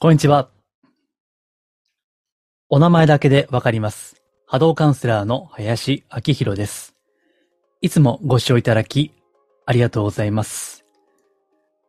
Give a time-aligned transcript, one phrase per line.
[0.00, 0.48] こんにちは。
[2.68, 4.22] お名前だけでわかります。
[4.46, 6.94] 波動カウンセラーの林明宏です。
[7.80, 9.10] いつもご視聴いただき、
[9.66, 10.84] ありがとうございます。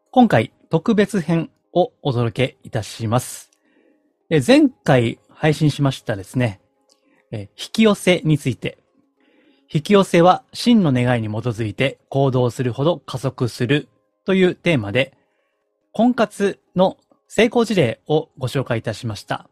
[0.10, 3.52] 今回、特別編をお届けいたします。
[4.32, 6.62] え前回配信しましたですね、
[7.30, 8.80] え引き寄せについて。
[9.72, 13.88] 引き寄せは真の願いに基づいて行動するほど加速する
[14.26, 15.14] というテーマで、
[15.92, 16.98] 婚活の
[17.32, 19.50] 成功事例をご紹介いたしました。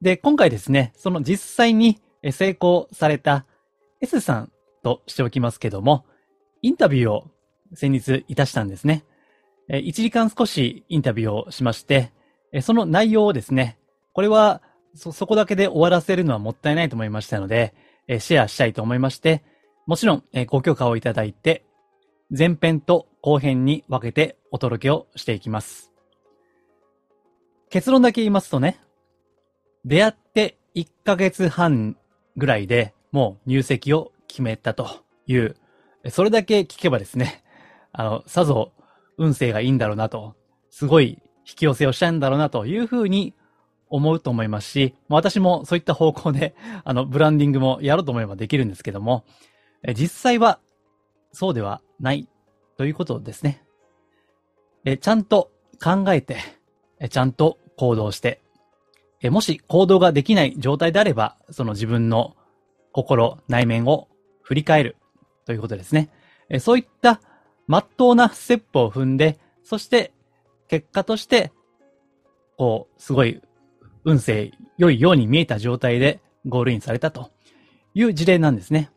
[0.00, 2.00] で、今回ですね、その実際に
[2.32, 3.44] 成功された
[4.00, 4.52] S さん
[4.82, 6.06] としておきますけども、
[6.62, 7.30] インタビューを
[7.74, 9.04] 先日いたしたんですね。
[9.68, 12.12] 1時間少しインタビューをしまして、
[12.62, 13.78] その内容をですね、
[14.14, 14.62] これは
[14.94, 17.74] そ、そこだけで終わらせるのはもったいないと思いましたので、
[18.08, 19.44] シェアしたいと思いまして、
[19.86, 21.66] もちろんご許可をいただいて、
[22.36, 25.89] 前編と後編に分けてお届けをしていきます。
[27.70, 28.80] 結論だけ言いますとね、
[29.84, 31.96] 出会って1ヶ月半
[32.36, 34.88] ぐらいでもう入籍を決めたと
[35.26, 35.56] いう、
[36.10, 37.44] それだけ聞けばですね、
[37.92, 38.72] あの、さぞ
[39.18, 40.34] 運勢がいいんだろうなと、
[40.70, 43.34] すごい引き寄せをしたいんだろうなというふうに
[43.88, 49.24] 思うと思いますし、ま私もそういった方向で、あの、ブランディングもやろうと思えばできるんですけども、
[49.94, 50.58] 実際は
[51.32, 52.28] そうではない
[52.76, 53.64] ということですね。
[54.84, 55.50] えちゃんと
[55.82, 56.38] 考えて、
[57.08, 58.42] ちゃんと行動して、
[59.24, 62.36] もし行動ができない状態であれば、その自分の
[62.92, 64.08] 心、内面を
[64.42, 64.96] 振り返る
[65.44, 66.10] ということですね。
[66.58, 67.20] そういった
[67.66, 70.12] 真っ当なステップを踏んで、そして
[70.68, 71.52] 結果として、
[72.56, 73.40] こう、すごい
[74.04, 77.30] 運勢良いように見えた状態でゴールインされたと
[77.94, 78.90] いう事例なんですね。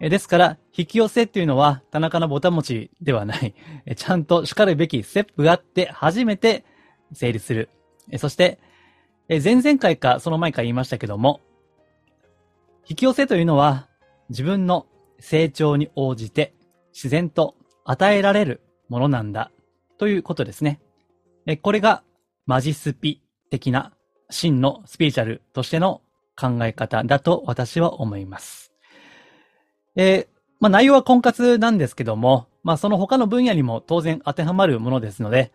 [0.00, 3.54] ですから、引き寄せっていうのは田中のボタン持ちではない。
[3.96, 6.64] ちゃんと叱るべきステップがあって初めて
[7.12, 7.68] 成立する。
[8.18, 8.58] そして、
[9.28, 11.40] 前々回かその前か言いましたけども、
[12.88, 13.88] 引き寄せというのは
[14.30, 14.86] 自分の
[15.18, 16.54] 成長に応じて
[16.94, 17.54] 自然と
[17.84, 19.50] 与えられるものなんだ
[19.98, 20.80] ということですね。
[21.62, 22.02] これが
[22.46, 23.92] マジスピ的な
[24.30, 26.00] 真のスピリチュアルとしての
[26.34, 28.72] 考え方だと私は思います。
[29.96, 35.52] えーまあ内容は婚活なんですけども、まあその他の分野にも当然当てはまるものですので、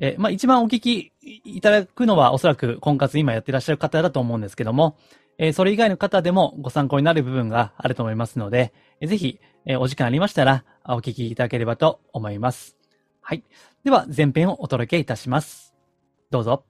[0.00, 1.12] えーまあ一番お聞き
[1.44, 4.96] いただくのはおそらく婚活今やってらっしゃる方だと思うんですけども、
[5.38, 12.76] えーそれ以外の方でもご参考になる部分があると思いますので、えーぜひ、えお時間ありましたらお聞きいただければと思います。
[13.20, 13.44] はい。
[13.84, 15.74] では前編をお届けいたします。
[16.30, 16.64] どうぞ。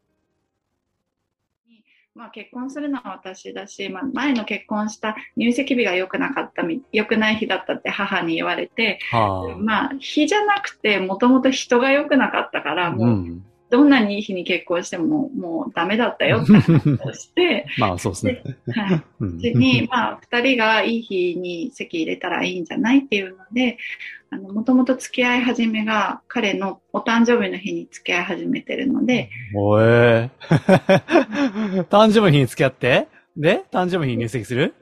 [2.15, 13.44] にまあ、結婚するのは私だし、まあ、前の結婚した入籍日が良くなかったみ、良くない日だったって母に言われて、はまあ、日じゃなくて、もともと人が良くなかったから、もう、ん。
[13.71, 18.42] どんなにいい日に結婚しても、もうダメだったよって話をして、 まあそうですね。
[18.72, 19.03] はい。
[19.21, 23.78] うん次に、まあ、二人がいい日に席入れたらいいんじゃないっていうので、
[24.33, 30.31] あの、もともと付き合い始めが彼のお誕生日の日に付き合い始めてるので、おえ
[31.91, 33.09] 誕生日に付き合って？
[33.37, 34.75] で、誕生日に入籍する？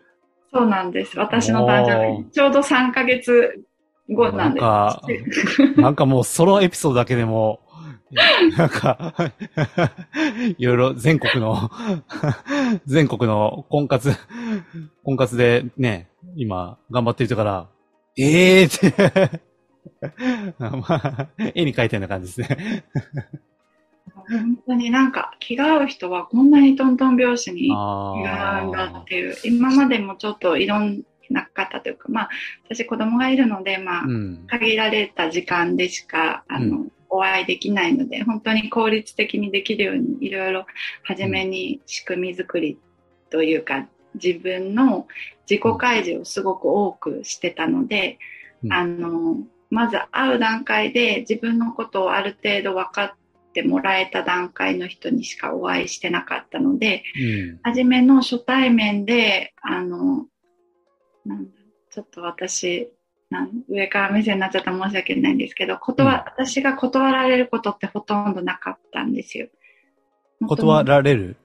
[0.53, 1.19] そうなんです。
[1.19, 2.31] 私の誕生日に。
[2.31, 3.65] ちょうど3ヶ月
[4.09, 4.65] 後なんです。
[4.65, 7.61] なん なんかもうそのエピソードだけでも、
[8.57, 9.15] なんか、
[10.57, 11.71] いろいろ全国の、
[12.87, 14.13] 全国の婚活、
[15.05, 17.67] 婚活でね、今頑張ってる人から、
[18.19, 19.41] ええー、って、
[20.59, 22.85] まあ、絵に描いたような感じですね。
[24.29, 27.75] 本当になんか気が合う人はこんなにトントン拍子に気あ
[28.23, 32.29] が合うんだあっていう、今までもちょっといろんな方というか、まあ、
[32.65, 34.47] 私子供がいるので、まあ、うん。
[34.47, 40.67] 限られた時間でしか、あの、お会いできないので、本当に効率的にできるように、いろいろ、
[41.03, 42.79] 初めに仕組み作り
[43.31, 45.07] というか、自分の
[45.49, 48.19] 自己開示をすごく多くしてたので、
[48.65, 49.37] うんあの、
[49.71, 53.13] まず会う段階で自分のことをある程度分かっ
[53.53, 57.61] てもらえた段階の人にしかお会いしてなかったので、うん。
[57.63, 60.27] 初めの初対面で、あの、
[61.25, 61.51] なんだ
[61.91, 62.91] ちょっと私、
[63.69, 69.49] 上から目線になっちゃったら申し訳ないんですけど、断、うん私が断られることってほとんどなかったんですよ。
[70.47, 71.37] 断られる？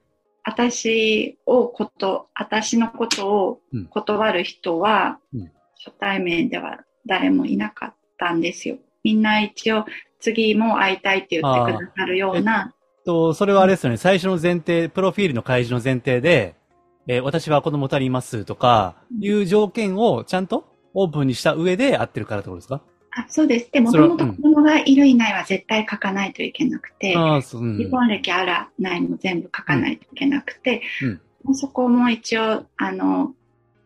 [0.43, 3.85] 私をこと、私のことをうん。
[3.85, 5.51] 断る人は、うん。
[5.83, 8.77] 初対面では誰もいなかったんですよ。
[9.03, 9.85] みんな一応、
[10.19, 12.73] 次も会いたいって言ってくださるような、
[13.05, 16.55] と、それはあれですよね、最初の前提、プロフィールの開示の前提で、
[17.07, 22.81] えー私は子供二人いますとか、いう条件をちゃんとオープンにした上で会ってるからってことですか？
[23.15, 23.71] あそうです。
[23.71, 27.17] で、もそれはともと子供がいるいないは絶対書かないといけなくて、う。
[27.19, 31.21] うん離婚歴あらないも全部書かないといけなくて、うん
[31.55, 33.33] そこも一応、あの、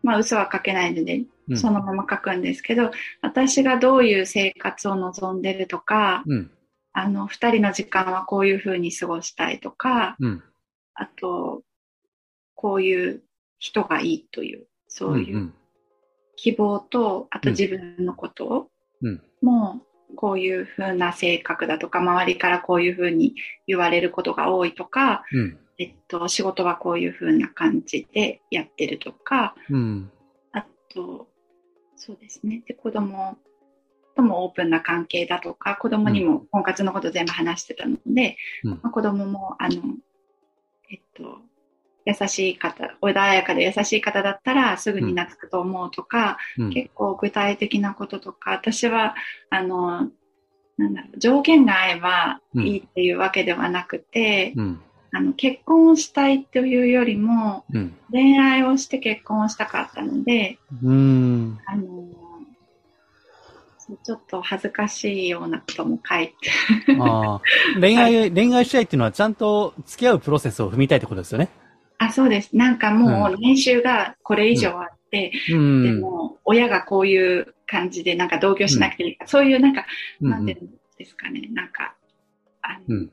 [0.03, 2.91] まあ嘘は書けないので、うんそのまま書くんですけど、
[3.21, 6.51] 私がどういう生活を望んでるとか、うん。
[6.91, 10.43] あの、二人の時間はこういうふうに過ごしたいとか、うん。
[10.93, 11.61] あと、
[12.53, 13.23] こういう
[13.59, 15.53] 人がいいという、そういううん
[16.37, 18.69] 希望と、あと自分のこと
[19.01, 19.21] うん。
[19.41, 19.81] も、
[20.15, 23.35] こういうふうな性格だとか、周りからこういうふうに
[23.65, 25.59] 言われることが多いとか、うん。
[25.79, 30.11] えっと、仕事はこういうふうな感じでやってるとか、うん。
[30.51, 31.27] あと、
[31.95, 32.63] そうですね。
[32.65, 33.37] で、子供
[34.15, 39.75] ともオープンな関係だとか、子供にも婚活のこと全部話してたので、うんまあ、子供も、あの、
[40.89, 41.41] えっと、
[42.07, 46.69] 優しい方、穏やかで優しい方だったらすぐに懐くと思うとか、うん。
[46.69, 49.15] 結構具体的なこととか、私は、
[49.49, 50.09] あの、
[50.77, 54.81] なんだろう、条件が合えばいいっていうわけではなくて、うん。
[55.11, 57.95] あの、結婚をしたいというよりも、うん。
[58.09, 61.59] 恋愛をして結婚をしたかったので、うん。
[61.65, 62.07] あの
[64.03, 66.33] ちょっと恥ずかしいようなことも書いて。
[67.79, 71.47] 恋愛、恋愛したいっていうのはちゃんと付き合うプロセスを踏みたいってことですよね。
[71.97, 72.55] あ、そうです。
[72.55, 75.83] なんかもう年収がこれ以上あって、うん。
[75.83, 79.85] でも親がこういう感じでなんか同居しなくていいか、そういうなんか、
[80.21, 81.95] うんなんていうんですかね、なんか、
[82.61, 83.11] あのうん。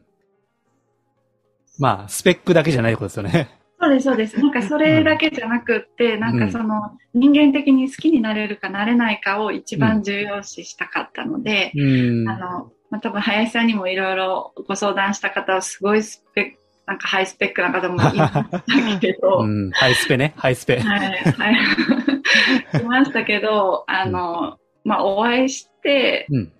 [1.79, 3.49] まあ、スペックだけじゃないことですよね。
[3.81, 4.39] そうです、そうです。
[4.39, 12.29] なんかそれだけじゃなくって、なんかその人間的に好きになれるかなれないかを一番重要視したかったので、うん。
[12.29, 19.71] あの、まあ、多分林さんにもいろいろご相談した方はすごいスペック、なんかハイスペックな方もいましたけど、 うはい、ん。
[19.71, 20.35] ハイスペね。
[20.37, 20.81] ハイスペ。
[20.81, 22.81] はい。
[22.81, 26.53] いましたけど、あの、まあ、お会いしてうん。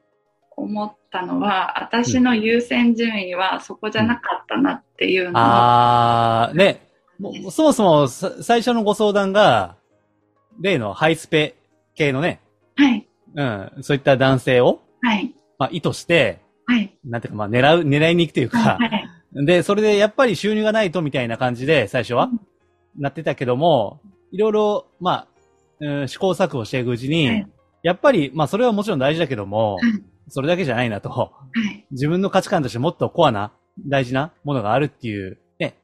[0.57, 6.81] 思ったのは、私の優先順位はそこじゃなかったなっていうのを、あー、ね。
[7.19, 9.77] もうそもそもさ最初のご相談が、
[10.61, 11.55] 例のハイスペ
[11.95, 12.41] 系のね、
[12.77, 13.73] はい、うん。
[13.83, 22.25] そういった男性を、はい、まあ、意図して、はい、なんていうか、まあ、狙う、狙いに行くというか、はい、で、それでやっぱり収入がないとみたいな感じで最初は？
[22.25, 22.41] うん
[22.97, 24.01] なってたけども、
[24.31, 25.29] いろいろ、まあ、
[25.81, 27.47] うん試行錯誤していくうちに、はい
[27.83, 29.85] やっぱり、まあそれはもちろん大事だけども、はい
[30.29, 33.53] それだけじゃないなと、はい、自分の価値観としてもっとコアな、
[33.87, 35.75] 大事なものがあるっていう、ね。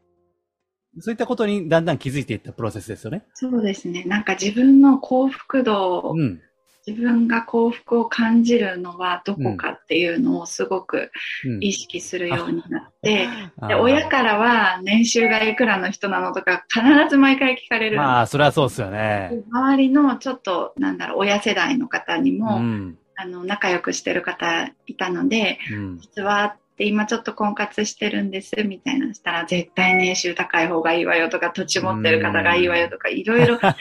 [1.01, 3.25] そういったことにだんだん気づいていったプロセスですよね。
[3.35, 4.05] そうですね。
[4.05, 6.41] なんか自分の幸福度、うん。
[6.87, 11.11] 自分が幸福を感じるのはどこかっていうのをすごく
[11.45, 13.29] うん意識するようになって、
[13.59, 19.31] あーで親からは年収がいくらの人なのとか必ず毎回聞かれるまあ、それはそうですよね。
[19.51, 22.99] 周りのちょっと、なんだろう、親世代の方にうも、ん。
[23.17, 25.99] あの、仲良くしてる方いたので、うん。
[25.99, 33.77] 実はって今ちょっと婚活してるんです、みたいなのしたら、絶対年収高い方がいいわよとか、土地持ってる方がいいわよとか、いろいろ、会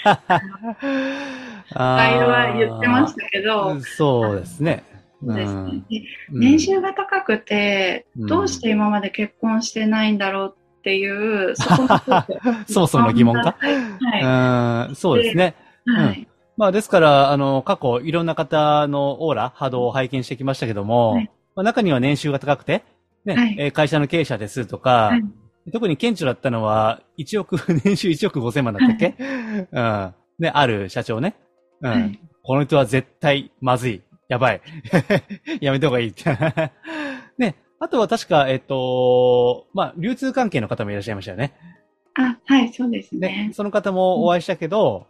[1.72, 4.84] 話は言ってましたけど、そうですね。
[5.24, 5.84] そうですうんね。
[5.90, 5.98] で
[6.34, 11.64] うん年収が高くて、うんどうして今まで結婚してないんだろうっていう、 そ
[12.68, 13.56] そもそもの疑問か？
[13.62, 15.56] はうん、そうですね。
[15.88, 15.92] い。
[15.92, 16.28] はい。
[16.58, 22.84] まあですから、あの、過去いろんな方のオーラ、波動を拝見してきましたけども、はいまあ、中には年収が高くて、
[23.26, 25.24] ね、はいえー会社の経営者ですとか、はい
[25.72, 30.14] 特に顕著だったのは、1億、 年収1億5千万だったっけ、うん。
[30.40, 31.36] ね、ある社長ね。
[31.82, 31.92] うん。
[31.92, 34.02] はいこの人は絶対まずい。
[34.30, 34.62] やばい。
[35.62, 36.24] やめた方がいいって。
[37.38, 37.56] ね。
[37.80, 41.54] あとは確か、えっと、まあ、流通関係の方もいらっしゃいましたよね。
[42.16, 43.48] あ、はい、そうですね。
[43.48, 43.52] ね。
[43.54, 45.06] その方もお会いしたけど、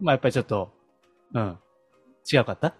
[0.00, 0.70] まあ、やっぱりちょっと、
[1.34, 1.58] うん。
[2.32, 2.74] 違うかった？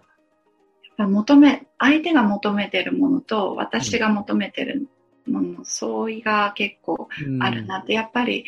[1.07, 4.87] 求め、相手が求めてるものと私が求めてる
[5.27, 7.07] ものの相違が結構
[7.39, 8.45] あるなって、やっぱり、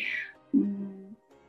[0.54, 1.02] うん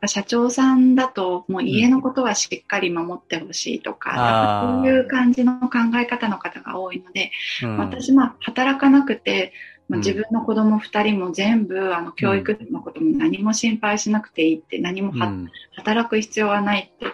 [0.07, 4.17] 社長さんだともう家のことはしっかり守ってほしいとか、あー。
[4.19, 7.31] やっぱそういう感じの考え方の方が多いので、
[7.63, 7.77] うん。
[7.77, 9.53] 私まあ働かなくて、
[9.89, 10.03] まあ、うん。
[10.03, 15.51] 自分の子供2人も全部あの教育のことも何も心配しなくていいって何もはうん。
[15.77, 17.05] 働く必要はないって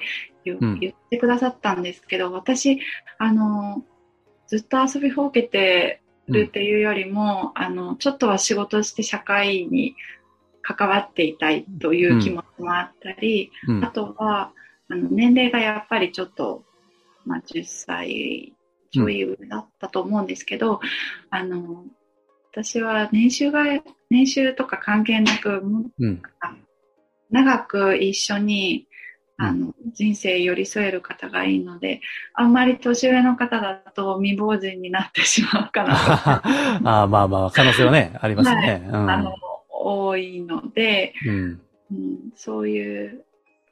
[0.45, 2.79] 言,、ってくださったんですけど、私、
[3.17, 3.83] あの、
[4.47, 9.95] ずっと遊びほうけてるっていうよりも、あの、ちょっとは仕事して社会に
[10.61, 13.83] 関わっていたいという気持ちもあったり、うん。
[13.83, 14.51] あとは、
[14.89, 16.63] あの、年齢がやっぱりちょっと、
[17.25, 18.53] まあ、10歳
[18.91, 20.79] ちょい上だったと思うんですけど、
[21.29, 21.85] あの、
[22.51, 23.63] 私は年収が、
[24.09, 25.63] 年収とか関係なく。
[27.29, 28.87] 長く一緒に
[29.39, 32.01] あの、人生寄り添える方がいいので、
[32.33, 36.11] あんまり年上の方だと未亡人になってしまうかなと。
[36.89, 38.55] ああ、まあまあ、可能性はね、ありますね。
[38.57, 39.35] はいうんあの、
[39.69, 41.61] 多いので、うん。
[41.91, 43.23] うん、そういう、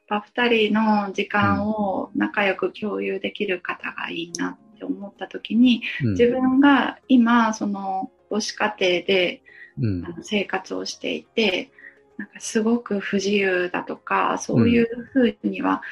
[0.08, 9.42] ぱ二人の時間を仲良く共有できる方がいいなって思った時に、うん自分が今、その、母子家庭で
[9.80, 11.70] うんあの生活をしていて、
[12.18, 15.82] なんかすごく不自由だとか、そういうふうには、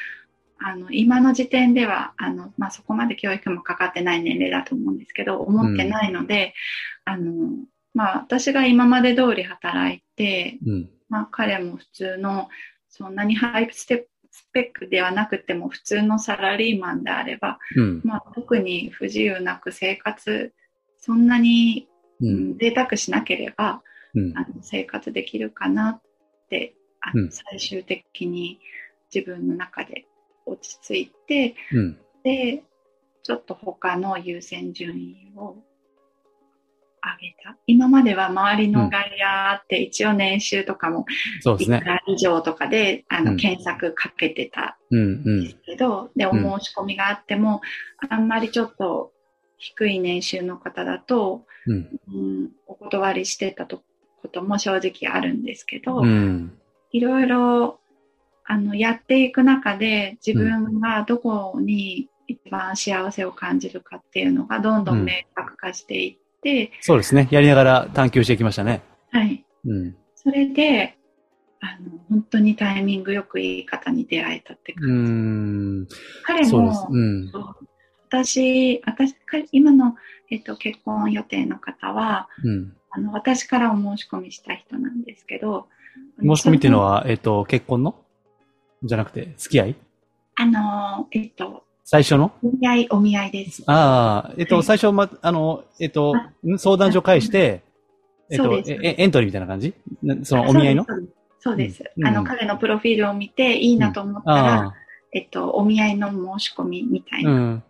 [0.58, 6.54] あの、今の時点では、あの、まあ、そこまで教育もかかってない年齢だと思うんですけど、思ってないので、
[7.04, 7.50] あの、
[7.94, 10.90] まあ、私が今まで通り働いて、うん。
[11.08, 12.48] まあ、彼も普通の、
[12.88, 18.00] そんなにハイステスペックではなくても普通のサラリーマンであれば、うん。
[18.02, 20.52] まあ、特に不自由なく生活、
[20.98, 21.88] そんなに、
[22.20, 22.26] う。
[22.26, 23.82] うんん、贅沢しなければ、
[24.14, 24.36] うん。
[24.36, 26.00] あの生活できるかな
[27.00, 28.60] あのうん最終的に
[29.14, 30.06] 自分の中で
[30.46, 31.98] 落ち着いて、うん。
[32.22, 32.62] で、
[33.22, 35.56] ちょっと他の優先順位を
[37.02, 37.56] 上げた。
[37.66, 41.04] 今までは周りの外野って一応年収とかも
[41.60, 41.70] いく。
[41.72, 44.98] ら以上とかであのうん検索かけてたうん。
[44.98, 45.56] うんんです。
[45.64, 47.60] けど、で、おん申し込みがあっても、
[48.08, 49.12] あんまりちょっと
[49.58, 52.00] 低い年収の方だと、うん。
[52.08, 53.82] うん、お断りしてたと
[54.22, 56.58] ことも正直あるんですけど、うん。
[56.92, 57.78] いろいろ
[58.44, 67.28] あのやっていく中で自分がどこに一番幸せを感じるかっていうのがどんどん明確化していって、そうですね。
[67.30, 68.82] やりながら探求していきましたね。
[69.10, 69.96] はい、うん。
[70.14, 70.96] それで
[71.60, 75.12] あの本当にタイミングよくいい方に出会えたってう感じ。
[75.12, 75.86] ん。
[76.24, 76.88] 彼そうですも。
[76.90, 77.32] うん。
[78.08, 79.96] 私、私、彼今の、
[80.30, 82.76] えっと、結婚予定の方は、うん。
[82.96, 85.68] あの私からお申し込みした人なんですけど、
[86.18, 87.94] 申し込みっていうのは、えっと、結婚の？
[88.82, 89.76] じゃなくて、付き合い？
[90.36, 92.32] あの、えっと、最初の？
[92.42, 93.62] お見合い、お見合いです。
[93.66, 94.64] ああ、えっと、はい。
[94.64, 96.14] 最初、ま、あの、えっと
[96.56, 97.62] 相談所返して、
[98.30, 98.80] えっと、そうです。
[98.82, 99.74] えエントリーみたいな感じ？
[100.02, 100.86] なそのお見合いの？
[101.38, 101.84] そうです。
[102.02, 104.74] あの、彼のプロフィールを見ていいなと思ったら、あ
[105.12, 107.40] えっと、お見合いの申し込みみたいあ、うな。
[107.40, 107.64] ん。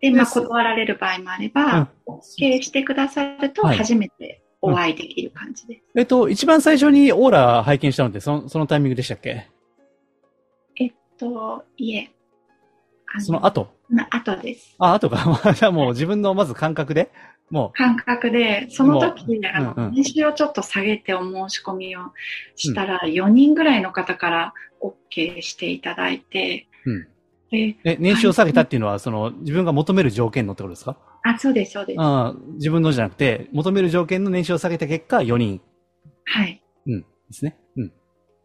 [0.00, 3.76] で、まあ、断られる場合もあれば、OK してくださるとはい。
[3.76, 5.82] 初めてお会いできる感じです。
[5.96, 9.48] えっと、一番最初にオーラ拝見したのって、その、そのタイミングでしたっけ？
[10.76, 12.10] えっと、いえ。
[13.14, 13.68] あその後？
[13.88, 14.74] な後です。
[14.78, 15.40] あ、後か。
[15.56, 17.10] じゃあもう自分のまず感覚で、
[17.50, 22.12] も感覚で、その時に、あの、うんうん年収をちょっと下げてお申し込みを
[22.54, 27.08] したら、4人ぐらいの方から OK していただいて、う、うん。
[27.50, 30.96] で、え、年収を下げたっていうのは、その、自分が求める条件のってことですか？
[31.22, 31.98] あ、そうです、そうです。
[32.54, 35.60] 自分のじゃなくて、求める条件の年収を下げた結果、4人。
[36.24, 36.62] はい。
[36.86, 37.00] うん。
[37.00, 37.58] ですね。
[37.76, 37.92] うん。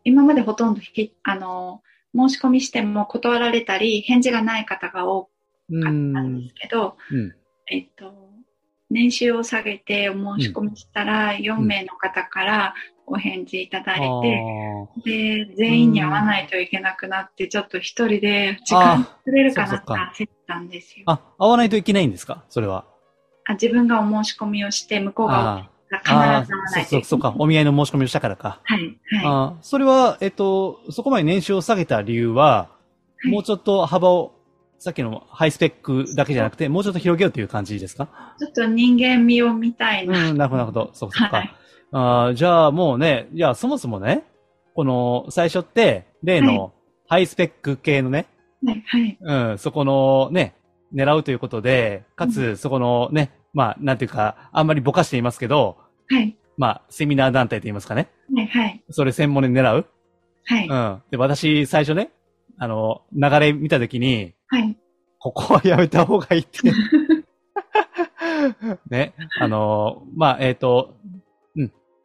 [0.03, 1.81] 今までほとんどひ、あの、
[2.15, 5.29] 申し込みしても断られたり、返事がない方が多
[5.69, 6.55] うかったんんです。
[6.55, 7.35] けど、うん。
[7.67, 8.29] えっと、
[8.89, 12.75] 年収を下げてお申し込みしたら、4名の方から
[13.07, 19.83] お返事いただいて、で、全員に会わないといけなくなって、ちょっと一人で時間作れるかなっ
[20.15, 21.03] て焦ったんですよ。
[21.07, 22.43] ああ、会わないといけないんですか？
[22.49, 22.85] それは。
[23.47, 26.85] あ自分がお申し込みをして、向こうがあ必ず会あ、わない。
[26.85, 27.35] そそう、そうか。
[27.37, 28.59] お見合いの申し込みをしたからか。
[28.63, 29.25] はい、はい。
[29.25, 34.33] ああ、それは、えっと、そこまで年収を下げた理由は、はいもうちょっと幅を、
[34.77, 38.35] さっきのハイスペックだけじゃなくて、もうちょっと広げようという感じですか？
[38.37, 40.29] ちょっと人間味を見たいな。
[40.29, 40.91] うん、なるほど、なるほど。
[40.93, 41.37] そうかそうか。
[41.37, 41.55] はい
[41.97, 44.23] ああじゃあもうね、いや、そもそもね、
[44.73, 46.73] この、最初って、例の、
[47.07, 48.27] ハイスペック系のね、
[48.65, 49.17] はい、はい。
[49.21, 50.55] うん、そこのね、
[50.93, 55.77] 狙うということで、かうつ、そこのね、まあ、なんていうか、あんまりぼかしていますけど、
[56.09, 58.09] はい、まあ、セミナー団体と言いますかね。
[58.35, 58.83] はい、はい。
[58.89, 59.85] それ専門で狙う
[60.47, 61.01] はい、うん。
[61.11, 62.11] で、私、最初ね、
[62.57, 64.77] あの、流れ見たときに、はい。
[65.17, 66.59] ここはやめた方がいいって。
[68.89, 69.13] ね。
[69.39, 71.14] あの、まあ、えっ、と、うん。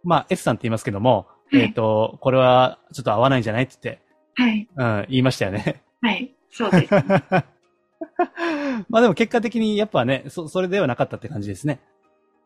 [0.05, 4.03] まあ、S さんって言いますけども、はいえっ、と、これはちょっと合わないんじゃないって言って、
[4.35, 5.83] はい、うん、言いましたよね。
[6.01, 6.33] はい。
[6.51, 6.95] そうです。
[8.89, 11.81] まあでも結果的にやっぱね、そ、それではなかったって感じですね。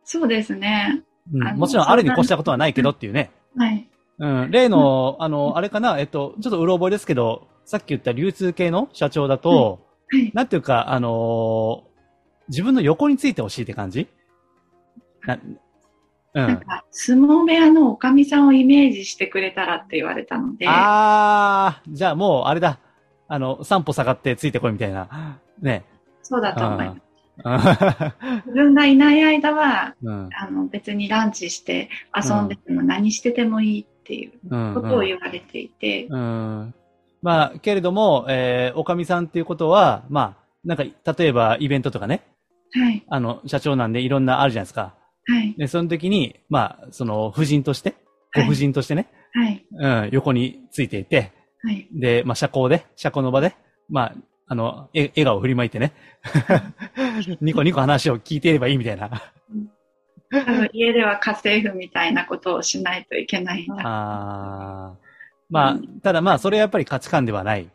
[0.04, 1.02] そうですね。
[1.32, 3.30] うんもちろんあるに越したことはないけどっていうね。
[3.56, 3.88] はい。
[4.18, 4.50] うん。
[4.50, 10.30] 例の、あの、あれかな、えっと、ちょっとうろ覚えですけど、さっき言った流通系の社長だと、はい。
[10.34, 11.94] なんていうか、あのー
[12.49, 14.08] 自分の横についてほしいって感じ？
[15.26, 15.38] な
[16.34, 16.46] うん。
[16.46, 22.78] なんか、相撲部屋のおかみさんをイメージしてくれたらって言われたので、あー、じゃあもう、あれだ。
[23.26, 25.40] あの、散歩下がってついてこいみたいな。
[25.60, 25.84] ね。
[26.22, 26.96] そうだと思います。
[26.96, 27.04] うん
[28.46, 30.28] 自分がいない間は、うん。
[30.38, 34.74] あの、別にランチして遊んでても何しててもいいっていううん。
[34.74, 36.74] ことを言われていて、うん。
[37.22, 42.22] まあ、けれども、えー、おかみさんっていうことは、まあ、なんか、例えばイベントとかね、
[42.72, 43.04] はい。
[43.08, 44.94] あの、社長なんでいろんなあるじゃないですか。
[45.26, 45.54] はい。
[45.57, 47.95] で、その時に、まあ、その、夫人として、
[48.35, 49.66] ごはい夫人としてね、はい。
[49.73, 51.88] うん、横についていて、はい。
[51.93, 53.57] で、まあ、社交で、社交の場で、
[53.88, 54.14] まあ、
[54.47, 55.93] あの、え笑顔を振りまいてね、
[57.40, 59.11] ニコニコ話を聞いていればいいみたいな。
[60.31, 63.75] 多分家では家政婦みたいなことをしないといけないんだ。
[63.85, 64.95] ああ。
[65.49, 67.71] まあ、ただまあ、それはやっぱり価値観ではない。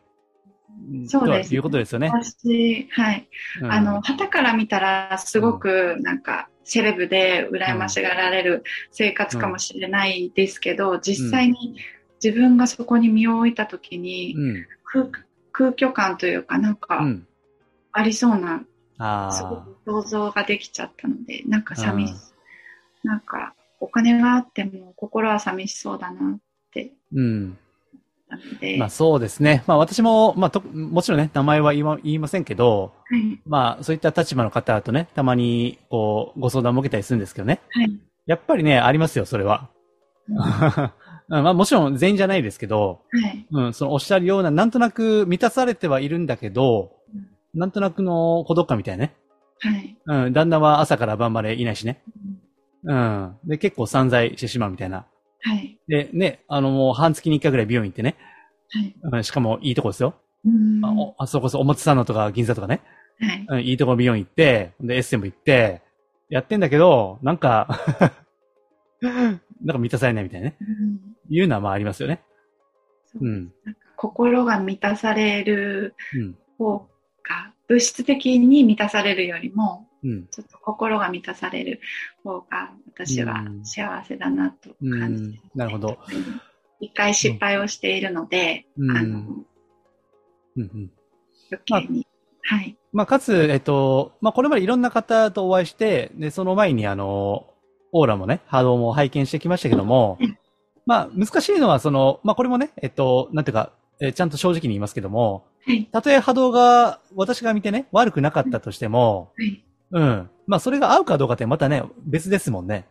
[1.06, 2.10] そうですということですよね。
[2.12, 3.28] 私、はい。
[3.62, 11.76] うんあの、旗から見たら、すごく、なんか、セレブで羨ましがられる生活かもしれないですけど、実際に
[12.22, 14.66] 自分がそこに身を置いたときに、うん。
[14.84, 15.08] 空
[15.52, 17.26] 空虚感というか、なんうか、ん。
[17.92, 18.64] ありそうな、
[19.30, 22.30] すごあく想像ができちゃったので、なんか寂しうん
[23.02, 26.38] なんか、お金があっても心は寂しそうだなっ
[26.70, 27.06] て、あ。
[27.14, 27.58] うん。
[28.78, 29.64] まあそうですね。
[29.66, 37.60] まあ私も、まあと、もちろんね、名前は言いま言いませんけど、はい、まあそういった立場の方とね、たまに、こう、ご相談も受けたりするんですけどね。
[37.70, 37.98] はい。
[38.26, 39.68] やっぱりね、ありますよ、それは。
[40.28, 40.36] うん
[41.28, 43.46] まあもちろん全員じゃないですけど、い。
[43.52, 49.14] うん、そのおっしゃるような、なんとなく満たされてはいるんだけど、うんなんとなくの孤独感みたいなね。
[49.58, 49.96] はい。
[50.06, 52.02] うん、旦那は朝から晩までいないしね。
[52.06, 52.40] うん
[52.82, 53.36] うん。
[53.44, 55.06] で、結構散財してしまうみたいな。
[55.42, 55.78] はい。
[55.88, 58.16] で、ね、あのもう半月に一回ぐらい美容院行ってね。
[58.70, 58.94] はい。
[59.02, 60.14] うん、しかもいいとこですよ。
[60.44, 62.82] うんあおあそこそ、おもつさんのとか銀座とかね。
[63.20, 63.46] はい。
[63.48, 65.82] うん、いいとこ美容院行って、で、エッセンも行って、
[66.28, 67.68] やってんだけど、なんか、
[69.02, 70.56] なんか満たされないみたいなね。
[70.60, 72.22] うんいうのはまあありますよね。
[73.06, 73.52] そううん。
[73.64, 76.38] なんか心が満たされるうん。
[76.58, 76.86] 方が、
[77.68, 80.26] 物質的に満たされるよりも、うん。
[80.28, 81.80] ちょっと心が満たされる
[82.24, 85.98] 方が、私はうん幸せだなと感じてうんなるほど。
[86.80, 89.18] 一回失敗をしているので、うんあの、
[90.56, 90.90] うんうん。
[91.50, 92.06] 余計に。
[92.42, 92.76] はい。
[92.92, 97.46] まあ、かつ、えっと、まあ、これまでいろんな方とお会いして、で、その前にあの、
[97.92, 100.38] オーラもね、波動も拝見してきましたけどもうん、
[100.86, 105.84] まあ、難しいのは、その、まあ、これもね、えっと、なんていうか、えーちゃんと正直に言いますけども、はい。
[105.86, 109.62] たとえ波動が、私が見てね、悪くなかったとしても、はい。
[109.92, 110.30] うん。
[110.46, 112.86] まあ、それが合うかどうかってまたね、別ですもんね。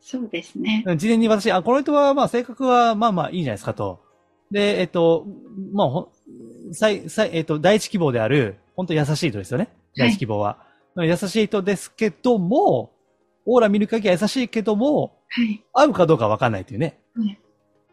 [0.00, 0.84] そうですね。
[0.86, 4.00] うん事前に私、あ、この人は、まあ、性格は、まあまあ、いいんじゃないですかと。
[4.50, 5.26] で、えっと、
[5.72, 6.08] まあ、ほん、
[6.74, 9.68] 最、最、えっと、第一希望である、本当優しい人ですよね。
[9.96, 10.58] 第一希望は。
[10.96, 12.92] 優しい人ですけども、
[13.46, 15.64] オーラ見る限りは優しいけども、はい。
[15.72, 17.00] 合うかどうかわかんないというね。
[17.16, 17.38] はい。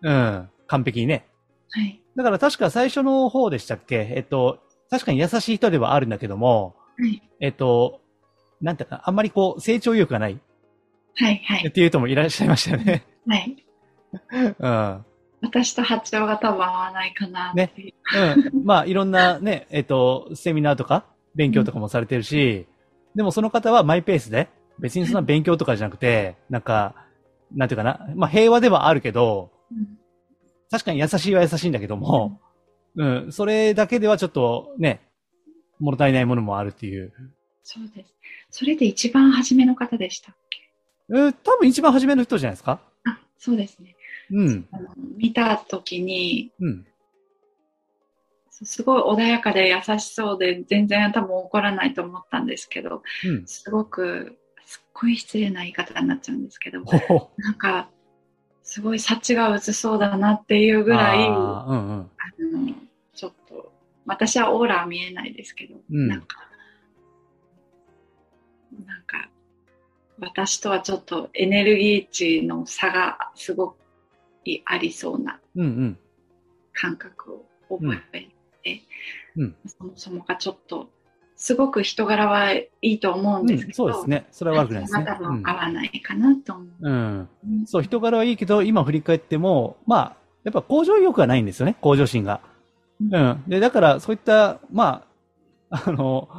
[0.04, 0.50] うん。
[0.68, 1.26] 完璧にね。
[1.70, 2.02] はい。
[2.16, 4.12] だから確か最初の方でしたっけ？
[4.16, 7.22] えっと、確かに優しい人ではあるんだけども、はい。
[7.40, 8.01] えっと、
[8.62, 10.40] なんていうか、あんまりこう、成長意欲がない
[11.16, 11.42] はい。
[11.46, 11.68] はい。
[11.68, 13.06] っていう人もいらっしゃいましたよね。
[13.28, 13.66] はい。
[14.60, 15.06] うん。
[15.42, 17.94] 私と波長が多分合わないかなっていう。
[18.54, 18.66] うん。
[18.66, 22.68] まあ、いろんなね、えっと、セミナーとか、勉強とかもされてるし、
[23.16, 26.96] でもその方はマイペースで、別にそんな勉強とかじゃなくて、なんか、
[27.54, 30.02] なんていうかな、まあ平和ではあるけど、うん
[30.72, 32.40] 確かに優しいは優しいんだけども、
[32.96, 35.02] うん、それだけではちょっとね、
[35.80, 37.12] 物足りないものもあるっていう。
[37.64, 38.14] そうです。
[38.50, 40.60] それで一番初めの方でしたっけ？
[41.10, 42.82] うん、多分一番初めの人じゃないですか？
[43.06, 43.96] あ、そうですね。
[44.32, 46.86] うん、あの見たときに、うん、
[48.64, 53.48] すごい穏やかで優しそうで、全然多分怒らないと思ったんですけど、うん。
[53.48, 56.84] すごく、すっごい失礼な言い方になっちゃうんですけど。
[57.38, 57.90] なんか、
[58.64, 62.70] すごい幸が薄そうだなっていうぐらい、ああーうんうん。
[62.70, 62.76] の
[63.16, 63.74] ちょっと、
[64.06, 66.38] 私はオーラは見えないですけど、うんなんか、
[68.86, 69.30] なんか、
[70.20, 73.76] 私とはちょっとエネルギー値の差がすごく
[74.66, 75.98] ありそうなうんうん。
[76.74, 78.28] 感覚を覚え
[78.64, 78.82] て、
[79.36, 80.90] うんそもそもがちょっと、
[81.36, 84.28] すごく人柄はいいと思うんうん、ですけど、そうですね。
[84.32, 85.06] それは悪くないですね。
[85.06, 86.68] 多分合わないかなと思う。
[86.82, 87.30] うん。
[87.44, 87.66] うん。
[87.66, 92.42] そう、人柄はいいけど、今振り返っても、まあ、やっぱ向上意欲がないんですよね、向上心が。
[93.00, 93.44] うん。
[93.48, 95.06] で、だから、そういった、ま
[95.70, 96.30] あ、あの、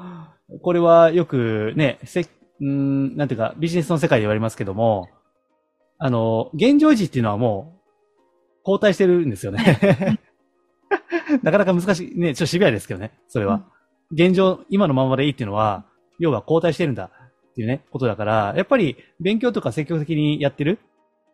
[0.60, 2.26] これはよくね、せ、
[2.60, 5.08] うん、なんていうか、ビジネスの世界で言われますけども、
[5.98, 7.82] あの、現状維持っていうのはもう、
[8.64, 10.18] 後退してるんですよね。
[11.42, 13.64] なかなか難しい、ね、ちょっとシビアですけどね、それは。
[14.12, 15.86] 現状、今のままでいいっていうのは、
[16.18, 17.10] 要は後退してるんだ
[17.52, 20.78] っていうね、ことだから、やっぱり勉強とか積極的にやってる、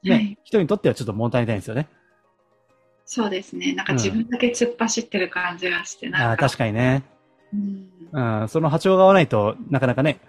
[0.03, 1.89] ね、はい人にとってはちょっと物足りないんですよね。
[3.05, 3.75] そうですね。
[3.75, 6.47] なんか自分だけ突っ走ってる感じがして、ああ、なんか。
[6.47, 7.05] 確かにね。
[7.53, 7.89] うん
[8.41, 10.21] うん、その波長が合わないとなかなかね、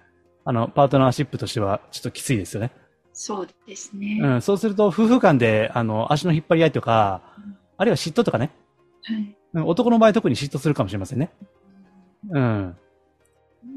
[0.45, 2.71] あの、パートナーシップとしてはちょっときついですよね。
[3.13, 4.19] そうですね。
[4.21, 7.21] うん、そうすると夫婦間で、あの、足の引っ張り合いとか、
[7.77, 8.51] あるいは嫉妬とかね、
[9.03, 9.17] はい。
[9.17, 11.31] うん男の場合特に嫉妬するかもしれませんね。
[12.29, 12.77] うん。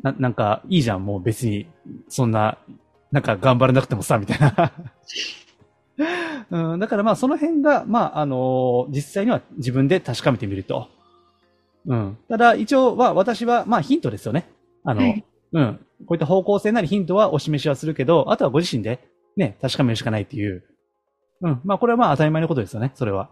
[0.02, 1.66] な、なんか、いいじゃん、もう別に、
[2.08, 2.58] そんな、
[3.10, 4.72] なんか頑張らなくてもさ、みたいな。
[6.72, 10.88] うん、だからまあその辺が、まああの実際には自分で確かめてみると。
[11.86, 12.18] うん。
[12.28, 14.48] ただ一応は私は、まあヒントですよね。
[14.84, 15.86] あの、はいうん。
[16.06, 20.64] こういった方向性なりヒントはお示しはするけど、あとはご自身でね、確かめるしかないっていう。
[21.42, 21.60] うん。
[21.64, 23.30] まあこれはまあ当たり前のことですよね、それは。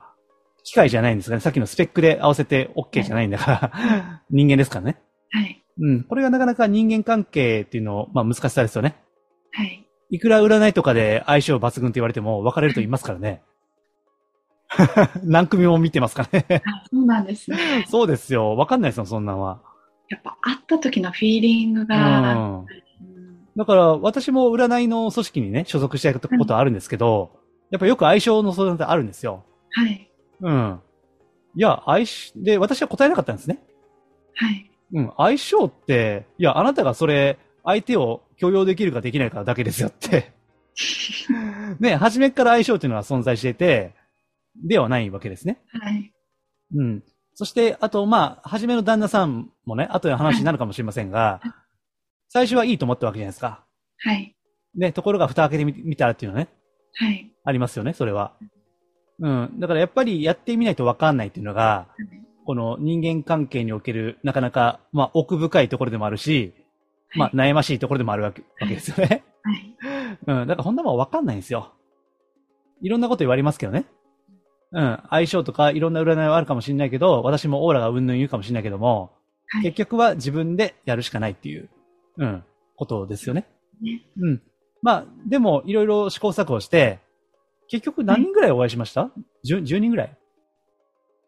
[0.62, 1.40] 機械じゃないんですかね。
[1.40, 5.00] さっきのスペックで合わせて OK じゃないんだから、人間ですからね。
[5.30, 5.64] はい。
[5.80, 6.04] うん。
[6.04, 8.96] これがなかなか人間関係っていうの、まあ難しさですよね。
[9.52, 9.86] はい。
[10.10, 13.42] いくら占いとかで相性抜群って言われても別れると言いますからね。
[15.24, 16.62] 何組も見てますからね。
[16.64, 17.84] あそうなんですね。
[17.88, 18.56] そうですよ。
[18.56, 19.60] わかんないですよ、そんなんは。
[20.08, 22.60] やっぱ会った時のフィーリングうが、ん。
[22.60, 22.66] うん
[23.56, 27.32] だから、私も占いの組織にね、所属したことあるんですけど、
[27.70, 29.44] やっぱよく相性の相談ってあるんですよ。
[29.72, 30.10] はい。
[30.40, 30.80] うん。
[31.56, 33.58] いや、相性、で、私は答えなかったんですね。
[34.34, 34.70] はい。
[34.94, 35.12] うん。
[35.16, 40.32] 相性って、いや、あなたがそれ、相手を許容できるかできないかだけですよって。
[41.80, 43.94] ね、初めっから相性っていうのは存在していて、
[44.56, 45.60] ではないわけですね。
[45.72, 46.12] はい。
[46.74, 47.02] うん。
[47.34, 51.40] そして、あと、まあ、初めの旦那さんもね、後で話になるかもしれませんが、
[52.28, 53.64] 最初はいいと思ったわけじゃないですか。
[53.98, 54.36] はい。
[54.76, 56.50] ね、ところが蓋開けてみ見たらっていうのはね、
[56.94, 57.30] はい。
[57.44, 58.34] ありますよね、それは。
[59.20, 59.54] うん。
[59.58, 61.88] だからやっぱりやってみないとわかんないっていうのが、
[62.46, 66.54] この人間関係における、なかなか、まあ、奥深いところでもあるし、
[67.14, 69.24] まあ、悩ましいところでもあるわけわけですよね。
[69.42, 69.76] はい。
[70.26, 70.46] うん。
[70.46, 71.72] だからほんなもんわかんないんですよ。
[72.82, 73.86] いろんなこと言われますけどね。
[74.72, 74.98] うん。
[75.10, 79.12] 相性とかいろんな占いはあるかもしれないけど、私もオーラがうんぬん言うかもしれないけども、
[79.48, 79.62] はい。
[79.64, 81.68] 結局は自分でやるしかないっていう、
[82.18, 82.44] うん、
[82.76, 83.46] ことですよね。
[83.82, 84.42] ねうん。
[84.82, 87.00] まあ、でも、いろいろ試行錯誤して、
[87.68, 89.10] 結局何人ぐらいお会いしました
[89.46, 90.16] ？10, ?10 人ぐらい？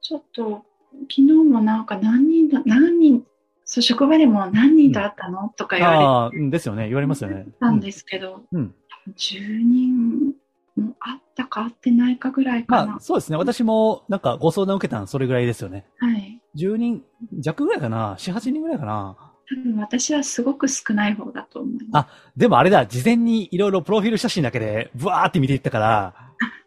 [0.00, 0.64] ちょっと、
[1.02, 3.24] 昨日もなんか何人だ、何人、
[3.64, 6.86] そう、職場でも何人と会ったの、とか言われてああ、うんですよね。
[6.86, 7.46] 言われますよね。
[7.60, 8.60] たんですけど、うん。
[8.60, 8.74] うん
[9.04, 10.31] 多分10人
[10.76, 12.92] も会ったか会ってないかぐらいかな。
[12.92, 13.36] まあ、そうですね。
[13.36, 15.86] 私も、なんか、ご相談を受けたのはそれぐらいですよね。
[15.98, 16.40] はい。
[16.56, 17.02] 10人
[17.38, 19.16] 弱ぐらいかな ?4、8人ぐらいかな？
[19.48, 22.06] 多分私はすごく少ない方だと思います。
[22.06, 26.14] あでもあれだ、事前にいろいろプロフィール写真だけで、ブワーって見ていったから、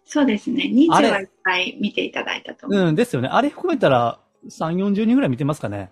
[0.05, 0.67] そうですね。
[0.67, 2.87] 人数はいっぱい見ていただいたと思う。
[2.89, 3.29] うん、ですよね。
[3.31, 5.89] あれ含めたら、3、40人ぐらい見てますかね？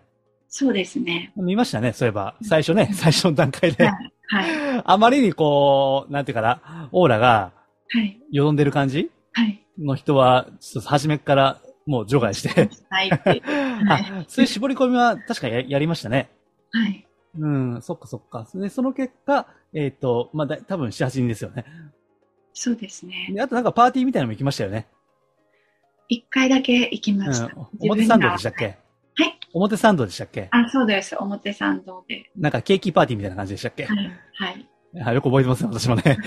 [0.49, 1.33] そうですね。
[1.35, 2.35] 見ましたね、そういえば。
[2.43, 3.85] 最初ね、最初の段階で。
[3.85, 4.13] はい。
[4.27, 4.81] はい。
[4.85, 7.53] あまりにこう、なんていうかな、オーラが
[7.89, 8.19] はい。
[8.31, 9.11] よどんでる感じ？
[9.33, 9.63] はい。
[9.79, 12.69] の人は、ちょっと初めからもう除外して。
[12.89, 13.09] ない
[14.27, 16.29] そういう絞り込みは確かややりましたね。
[16.71, 17.05] はい。
[17.39, 18.47] うん、そっかそっか。
[18.53, 21.65] で、その結果、えっ、と、まあ、だ多分7、8人ですよね。
[22.53, 23.29] そうですね。
[23.33, 24.87] で、あとなんかパーティーみたいなのも行きましたよね。
[26.09, 27.47] 一回だけ行きうました。
[27.47, 27.67] ん。
[27.79, 28.65] 表参道でしたっけ？
[29.15, 29.39] はい。
[29.53, 30.47] 表参道でしたっけ？
[30.51, 31.15] あ、そうです。
[31.17, 32.29] 表参道で。
[32.37, 33.85] なんかケーキパーティーみたいな感じでしたっけ？
[33.85, 34.11] はい。
[34.35, 34.69] はい。
[35.01, 36.03] はい、よく覚えてますね、私もね。
[36.05, 36.17] はい、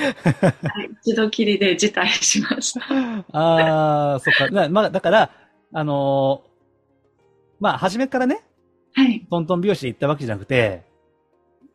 [1.02, 2.80] 一度きりで辞退しました。
[3.32, 4.50] あー、そっか。
[4.50, 5.30] なまあ、だから、
[5.72, 6.56] あのー
[7.60, 8.42] まあ、初めからね、
[8.94, 9.26] はい。
[9.30, 10.84] トントン拍子で行ったわけじゃなくて、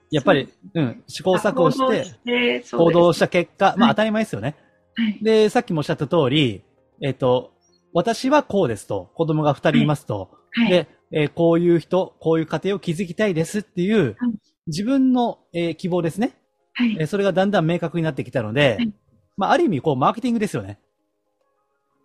[0.09, 1.77] やっぱり、うん、試行錯誤し
[2.25, 4.55] て、て行動した結果、まあはい当たり前ですよね。
[4.95, 5.19] はい。
[5.21, 6.63] で、さっきもおっしゃった通り、
[7.01, 7.53] えっ、と、
[7.93, 10.69] 私はこうですと、子供が二人いますと、はい。
[10.69, 14.31] で、えーこういう人、こういう家庭を築きたいですっていうはい、
[14.67, 16.40] 自分の、えー希望ですね。
[16.73, 18.93] はいえーそれがだんだん明確になってきたので、はい
[19.37, 20.79] まあ、ある意味、こう、マーケティングですよね。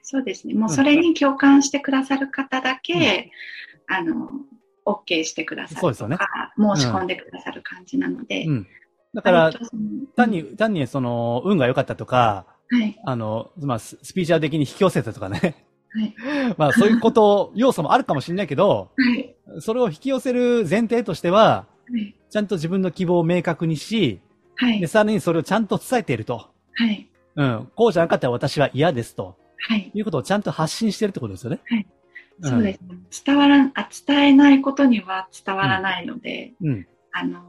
[0.02, 0.54] そうですね。
[0.54, 3.30] もうそれに共感してくださる方だけ、
[3.88, 4.30] あの、
[4.86, 8.44] OK してくださるそうですよねとか、申し込んでくださる感じなので。
[8.44, 8.66] うん。
[9.12, 9.52] だから
[10.14, 12.98] 単に、単にその、運が良かったとか、はい。
[13.04, 15.66] あの、まあ、ススピーチャー的に引き寄せたとかね。
[15.90, 16.14] はい。
[16.56, 19.34] まあ、そういうこと、要素もあるかもしれないけど、はい。
[19.60, 22.14] それを引き寄せる前提としては、はい。
[22.30, 24.20] ちゃんと自分の希望を明確にし、
[24.56, 24.86] はいで、。
[24.86, 26.48] さらにそれをちゃんと伝えていると。
[26.74, 27.08] はい。
[27.36, 27.68] うん。
[27.74, 29.36] こうじゃなかったら私は嫌ですと。
[29.68, 29.90] はい。
[29.94, 31.60] いうことをちゃんと発信してるってことですよね。
[31.68, 31.96] はいうん
[32.42, 32.98] そうですね。
[33.24, 36.86] 伝わらん、あ、伝えないことには伝わらないので、うん。
[37.10, 37.40] あの、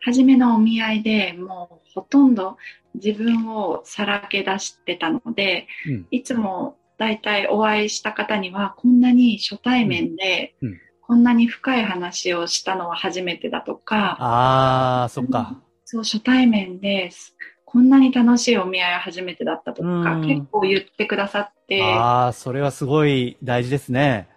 [0.00, 2.56] 初めのお見合いでもうほとんど
[2.94, 6.06] 自分をさらけ出してたので、うん。
[6.10, 15.62] いつも大体お会いした方にはこんなに初対面で、うんうんこんなに深い話をしたのは初めてだとか、あー、そっか。
[15.88, 17.36] そう初対面です。
[17.64, 24.28] こんなに楽しいお見合いは初めてだったとか、うん結構言ってくださって、あー、それはすごい大事ですね。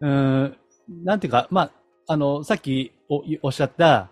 [0.00, 0.56] うーん。
[1.04, 1.70] なんていうか、まあ、
[2.06, 4.10] あの、さっきおおっしゃった、は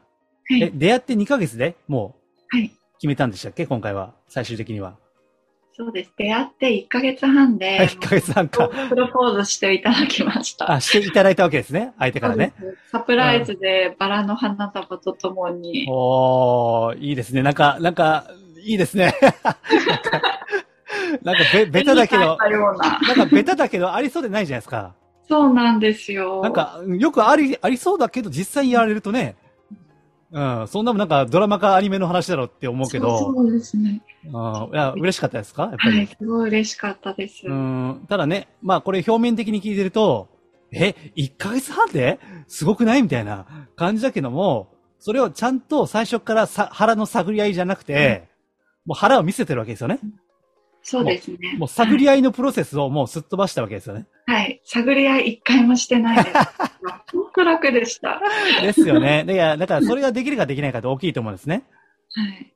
[0.50, 2.16] い、え出会って2ヶ月でも
[2.52, 3.64] うはい、決めたんでしたっけ？
[3.66, 4.14] 今回は。
[4.28, 4.96] 最終的には。
[5.80, 6.12] そうです。
[6.18, 8.68] 出会って1ヶ月半で、1ヶ月半か。
[8.68, 10.70] プロポーズしていただきました。
[10.70, 11.94] あ、していただいたわけですね。
[11.98, 12.52] 相手からね。
[12.92, 15.86] サプライズでバラの花束とともに。
[15.88, 17.42] おー、いいですね。
[17.42, 18.26] なんか、なんか、
[18.62, 19.14] いいですね。
[21.22, 22.26] なんか、べ、ベタだけど。
[22.26, 22.38] なん
[23.16, 24.92] かベタだけどありそうでないじゃないですか。
[25.26, 26.42] そうなんですよ。
[26.42, 29.36] なんか、よくあり、ありそうだけど実際にやられるとね、
[30.32, 34.02] うん、そんなもんなんかドラマかアニメの話だろうって思うけど、そうですね。
[34.24, 34.34] うん、い
[34.76, 35.64] や、嬉しかったですか？
[35.64, 35.96] やっぱり。
[35.98, 37.46] はい、すごい嬉しかったです。
[37.46, 40.28] うん、ただね、まあこれ表面的に聞いてると、
[40.72, 42.20] え、1ヶ月半で？
[42.46, 43.02] すごくない？
[43.02, 44.68] みたいな感じだけども、
[45.00, 48.28] それをちゃんと最初からさ腹の探り合いじゃなくて、
[48.84, 49.98] もう腹を見せてるわけですよね。
[50.90, 51.56] そうですね。
[51.56, 54.06] もう探り合いのプロセスをもうすっ飛ばしたわけですよね。
[54.26, 54.60] はい。
[54.64, 56.36] 探り合い一回もしてないです。
[57.14, 58.08] 本当楽でした。
[58.08, 58.20] は
[58.60, 59.22] ですよね。
[59.24, 61.62] でいや、だからそれができるかできないかって大きいと思うんですね。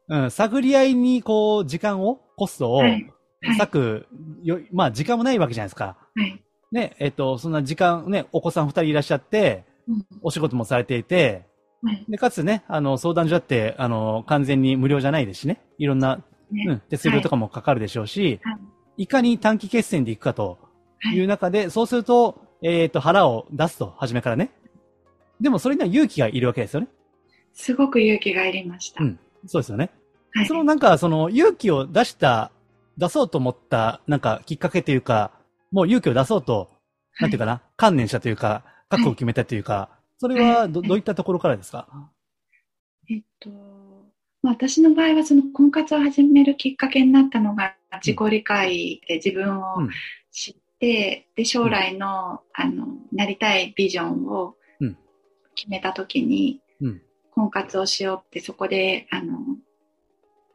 [0.08, 0.14] い。
[0.14, 2.90] うん、探り合いにこう、時間を、コストをはい。
[2.90, 3.10] はい
[3.58, 4.06] 割く、
[4.42, 5.98] よまあ時間もないわけじゃないですか。
[6.14, 6.42] はい。
[6.72, 11.44] ね、えっと、そんな時間、ね、お子さん二人いらっしゃって、うんお仕事もされていて、
[11.82, 12.04] はい。
[12.08, 15.60] で、かつね、あの、相談所だって、あの、完全に無料じゃないですしね。
[15.76, 18.52] いろんな、ねうん、手数料とかもかかるでしょうし、は
[18.96, 20.58] いい、かに短期決戦でいくかと
[21.02, 24.50] はいいう中で、そうすると、えっ、と、腹を出すと、初めからね。
[25.40, 26.88] でも、それには勇気がいるわけですよね。
[27.52, 29.04] すごく勇気がいりました。
[29.04, 29.90] うんそうですよね。
[30.32, 30.46] はい。
[30.46, 32.50] そのなんか、その勇気を出した、
[32.96, 35.32] 出そうと思った、なんかきっかけというか、
[35.70, 36.70] もう勇気を出そうと、
[37.20, 41.86] なんていうかな、観念したというか、覚悟を決めたというか、それはど、はいどういったところからですか？
[43.10, 43.73] えっと、まあ、
[44.44, 49.90] 私の場合はその婚活を始めるきっかけになったのが自己理解で自分をうん。
[50.30, 54.98] 知って、で、将来の、あの、なりたいビジョンをうん。
[55.54, 57.02] 決めたときに、うん。
[57.30, 59.38] 婚活をしようってそこで、あの、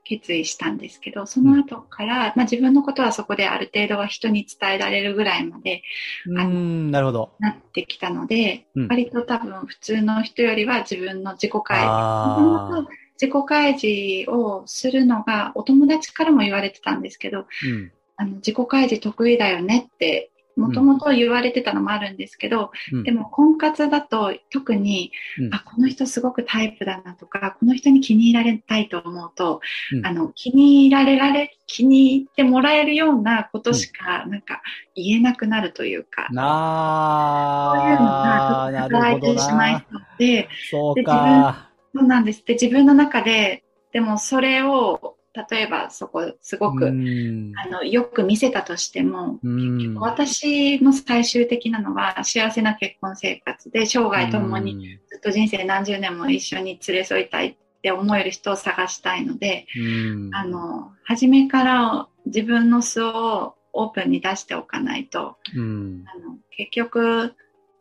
[0.04, 5.84] 決意したんですけど、その後から、まあ自分のことはそこである程度は人に伝えられるぐらいまで
[6.25, 7.32] うーん、なるほど。
[7.39, 8.88] なってきたので、うん。
[8.88, 12.88] 割と多分普通の人よりは自分の自己開ああ、
[13.21, 17.91] 自己開示をするのがお友達からも言われてたんですけど、うん。
[18.15, 29.62] あの自己開示得意だよねって、もともと言われてたのもあるんですけど、うんでも婚活だと特に、うんあ、この人すごくタイプだなとか、この人に気に入られたいと思うと、
[29.93, 34.62] うんあの、気に入られられ、気に入ってもらえるようなことしか、なんか
[34.95, 39.21] 言えなくなるというか、なそういうのあ、がな働い。
[39.21, 41.68] てしまいそうで、そうか。
[41.93, 42.43] そうなんです。
[42.45, 45.15] で、自分の中で、でもそれを、
[45.49, 47.54] 例えばそこ、すごく、うん。
[47.56, 49.95] あの、よく見せたとしても、うん。
[49.95, 60.36] 私の最終的なのは幸せな結婚生活で生涯ともにずっと人生何十年も一緒に連れ添いたいって思える人を探したいので、うん。
[60.36, 66.04] あの、初めから自分の素をオープンに出しておかないと、うん。
[66.08, 67.36] あの結局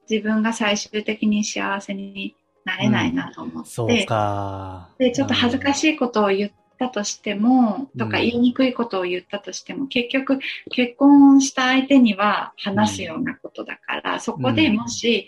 [0.08, 2.34] 自分が最終的に幸せに
[2.68, 4.90] なれないなと思って、そうか。
[4.98, 10.38] で、ちょっと恥ずかしいことを言ったとしても、とかうん言いにくいことを言ったとしても、結局
[10.70, 15.26] 結婚した相手には話すようなことだから、そこでもし、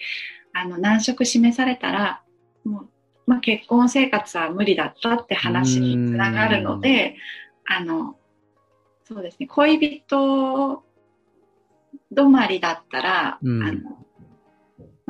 [0.53, 2.23] あの、難色示されたら、
[2.65, 2.89] もう、
[3.27, 7.17] まあ、結婚生活は無理だったって話につながるので、
[7.65, 8.17] あの、
[9.05, 10.83] そうですね、恋人
[12.13, 13.63] 止まりだったら、うん。
[13.63, 14.07] あの、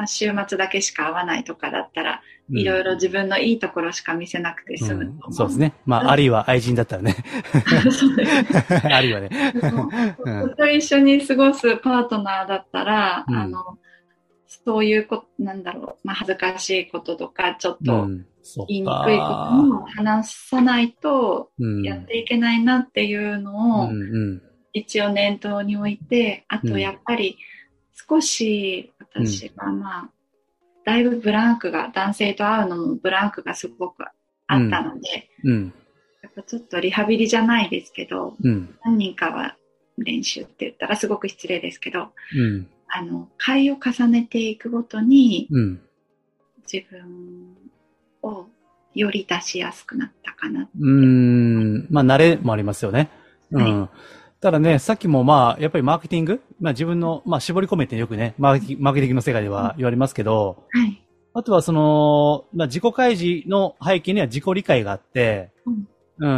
[0.00, 2.58] まあ、週末だけしか会わないとかだったら、うん。
[2.58, 5.28] いろいろ自分のいいところしか見せなくて済むと思う。
[5.28, 5.34] うん。
[5.34, 5.74] そうですね。
[5.84, 7.16] まあ、あるいは愛人だったらね。
[7.92, 8.86] そうです。
[8.86, 9.30] あるいはね。
[10.56, 13.34] と一緒に過ごすパートナーだったら、うん。
[13.34, 13.78] あの、
[14.46, 18.08] そういうこと、なんだろう、まあ、恥ずかしいこととか、ちょっうと
[18.68, 21.82] 言いにかくいことも話さないとうん。
[21.82, 24.42] やっていけないなっていうのをうんうん。
[24.72, 27.36] 一応念頭に置いて、あとやっぱり
[28.08, 30.10] 少し私はまあ、
[30.84, 34.04] だいぶブランクが、男性と会うのもブランクがすごく
[34.46, 35.72] あったので、うん。
[36.22, 38.74] やっぱちょっとリハビリじゃないですけど、うん。
[38.84, 39.56] 何人かは
[39.98, 42.68] 練習って言ったらすごく失礼ですけど、うん。
[42.88, 45.80] あの、回を重ねていくごとにうん。
[46.72, 47.56] 自分
[48.22, 48.46] を
[48.94, 50.68] より出しやすくなったかな。
[50.78, 51.86] うーん。
[51.90, 53.10] まあ、慣れもありますよね。
[53.52, 53.88] うん。
[54.40, 56.40] ただね、さっきもまあ、やっぱりマーケティング？
[56.60, 61.02] まあ自分の、まあ絞り込めてよくね、マーケティマーケティングの世界では言われますけど、はい。
[61.34, 65.88] あとはその、まあ自己開示の背景には自己理解があって、うん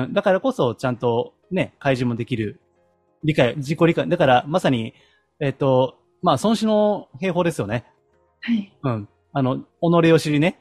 [0.05, 0.13] うん。
[0.13, 2.61] だからこそちゃんとね、開示もできる。
[3.23, 4.09] 理解、自己理解。
[4.09, 4.95] だからまさに、
[5.39, 7.85] えっ、と、まあ孫子の兵法ですよね。
[8.41, 8.77] はい。
[8.83, 9.09] うん。
[9.33, 10.59] あの、己を知りね。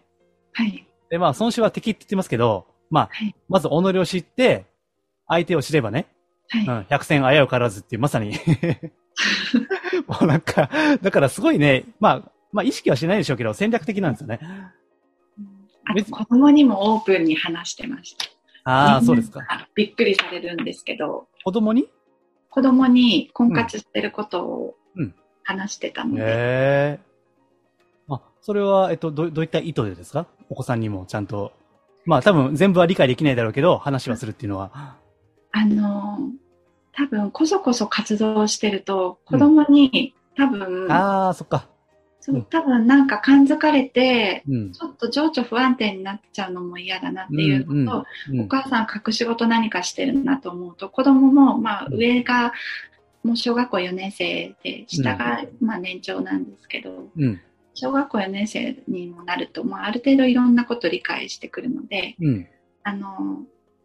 [0.53, 0.87] はい。
[1.09, 3.35] で、まあ孫子は敵って言ってますけど、まあ、はい。
[3.49, 4.65] まず己を知って、
[5.27, 6.05] 相手を知ればね、
[6.51, 6.65] はい。
[6.67, 8.33] うん、百戦あやうからずっていう、まさに。
[10.07, 10.69] もうなんか、
[11.01, 14.39] だからすごいね、まあ、まあ意識はしないでしょうけど、戦略的なんですよね。
[15.85, 18.25] あと子供にもオープンに話してました。
[18.63, 19.39] ああ、そうですか。
[19.49, 21.89] あびっくりされるんですけど、子供に？
[22.49, 26.99] 子供に婚活してることをうん話してたので、へえ。
[28.09, 30.27] あ、それは、えっと、どうどういった意図でですか？
[30.49, 31.53] お子さんにもちゃんと。
[32.05, 34.97] まあ多分全部は理解できないだろうけど、話はするっていうのは。
[35.51, 36.29] あの、
[36.93, 41.67] 多分こそこそ活動してると、子供に多分、ああ、そっか。
[42.23, 44.71] そう多分なんか感づかれて、うん。
[44.73, 52.53] ちょっと情緒不安定になっちゃうのも嫌だなっていうのと、うんお母さん隠し事何かしてるなと思うと、子供も、まあ、うん上が
[53.23, 57.41] もう小学校4年生で、下が、まあ、年長なんですけど、うん。
[57.73, 62.47] 小学校4年生にもなると、まあ、ある程度いろんなこと理解してくるので、うん。
[62.83, 63.43] あの、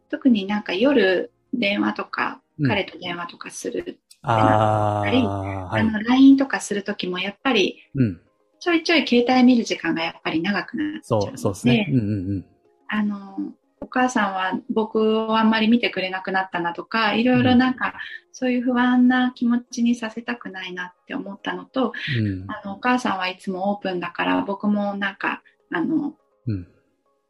[0.08, 5.26] 特になんか夜電話とか、うん彼と電話とかする、ああ、やっぱり
[5.66, 5.80] はい。
[5.82, 8.20] あの、LINE とかするときも、やっぱり、うん。
[8.60, 11.86] ちょいちょい携帯見る時間がやっぱり長くなっちゃうので、そう、そうですね。
[11.92, 12.46] うんうんうん。
[12.88, 13.36] あの、
[13.80, 17.94] お母さんは僕をあんまり見てくれなくなったなとか、いろいろなんか、
[18.32, 22.46] そういう不安な気持ちにさせたくないなって思ったのと、うん。
[22.48, 25.42] あの、お母さんはいつもオープンだから、僕もなんか、
[25.72, 26.14] あの、
[26.46, 26.68] うん。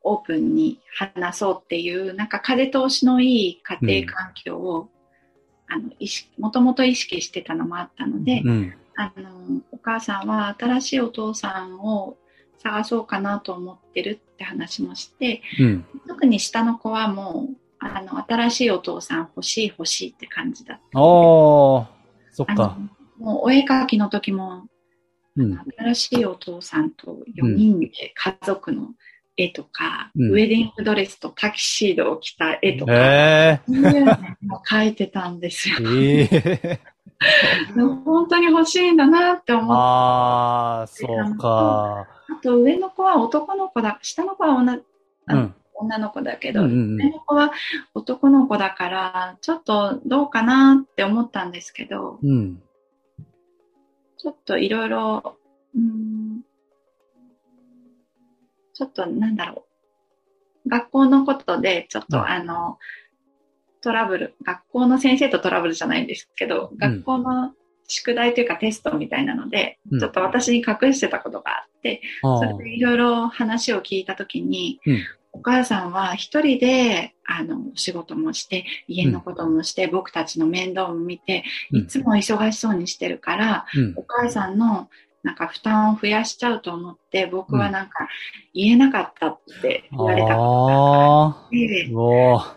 [0.09, 4.89] オープンに話そうっていう、なんか風通しのいい家庭環境を、
[5.69, 8.75] あの、意識、もともと意識してたのもあったので、うん。
[8.95, 12.17] あの、お母さんは新しいお父さんを
[12.63, 15.85] 探そうかなと思ってるって話もして、うん。
[16.07, 21.01] 特に下の子はもう、あの、新しいお父さん欲しい欲しいって感じだった。
[21.01, 21.87] おー、
[22.31, 22.79] そっあか。
[23.19, 24.69] の、もうお絵描きの時も、
[25.37, 25.59] うん。
[25.77, 28.91] 新しいお父さんと4人で家族の
[29.37, 36.21] 絵とか、うんウェディングドレスとタキシードを着た絵とか、へそういうのも描いてたんですよえ。。
[36.21, 36.81] ええ。
[37.75, 42.07] でも本当に欲しいんだなって思って、ああ、そうか。
[42.29, 44.79] あと上の子は男の子だ、下の子は女
[45.29, 45.55] うん。
[45.79, 47.53] 女の子だけど、うんうん上の子は
[47.95, 52.63] 男の子だから、ちょっとどうかなって思ったんですけど、うん。
[54.19, 55.36] ちょっといろいろ、
[58.77, 59.65] ちょっとなんだろ
[60.67, 60.69] う。
[60.69, 62.79] 学校のことで、ちょっと、うんあの、
[63.81, 67.53] トラブル、学校の先生とトラブルじゃないんですけど、学校の
[67.89, 70.01] 宿題というかテストみたいなので、うん。
[70.01, 74.99] ちょっと私に隠してたことがあって、それでいろいろ話を聞いたときに、うん。
[75.33, 81.81] お母さんは一人で、あの、お仕事もして、家のこともして、僕たちの面倒も見て、うん。
[81.83, 83.95] いつも忙しそうにしてるから、うん。
[83.97, 84.91] お母さんの
[85.27, 88.09] なんか負担を増やしちゃうと思って、僕はなんか
[88.55, 91.49] 言えなかったって言われたああ。
[91.51, 92.57] で、おー。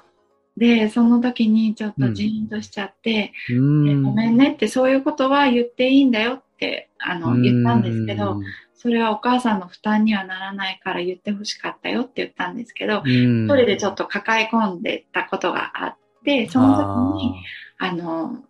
[0.56, 3.56] で、その時にちょっとジーンとしちゃって、うー
[4.02, 4.04] ん。
[4.04, 8.40] ごめんねってそういうことは言っていいんだよってあの言ったんですけど、
[8.76, 17.42] それはお母さんの負担にはならないから言ってほしかったよって言ったんですけど、うん、一人でちょっと抱え込んでたことがあって、その時に、
[17.80, 18.44] あの、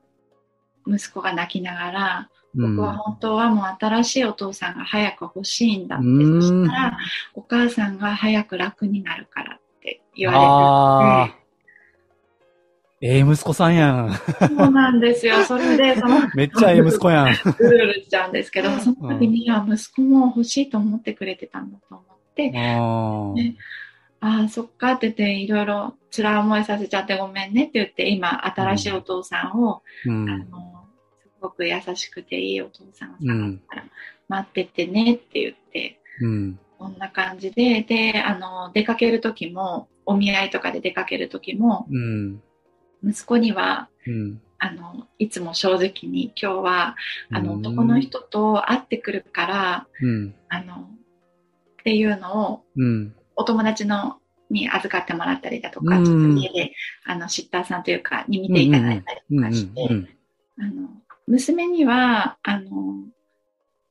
[0.85, 6.97] 息子が泣きながら、僕は本当はもう新しいお父さんが早く欲しいんだって、うんそしたら、
[7.35, 11.35] お母さんが早く楽になるからって言あわあ。
[13.01, 14.09] ええ息子さんやん。
[14.09, 15.43] れて、そうなんですよ。
[15.45, 17.27] それで、 その、めっちゃええ息子やん。
[17.27, 17.31] う
[17.63, 22.03] るうるしちゃうんですけど、その時には息子も欲しいと思ってくれてたんだと思っ
[22.35, 23.55] て、あね
[24.21, 30.27] ああ、そっかって言って、いろいろ辛い思いさせちゃってごめんねって言って、今、新しいお父さんを、うあん。
[30.27, 30.78] の、す
[31.39, 33.83] ごく優しくていいお父さんを探すから、
[34.27, 36.59] 待っててねって言って、うん。
[36.77, 42.41] こんな感じで、で、あの、出かける時も、お見合いとかで出かける時も、うん。
[43.03, 44.41] 息子には、うん。
[44.59, 46.95] あの、いつも正直に、今日は、
[47.31, 50.35] あの、うん男の人と会ってくるから、うん。
[50.49, 53.15] あの、っていうのを、うん。
[53.35, 54.17] お友達の
[54.49, 56.73] に預かってもらったりだとか、うんちょっと家で、
[57.05, 59.37] あの、シッターさんというか、に見ていただいたりうん。
[59.37, 60.09] とかして、うん。
[60.59, 60.89] あの、
[61.29, 62.69] 娘には、あの、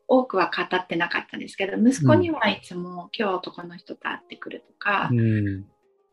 [0.08, 5.64] 多くは語ってなかったんですけど、息子にはいつも、今日男の人と会ってくるとか、うん。